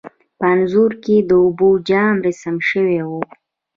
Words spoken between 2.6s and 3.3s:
شوی و.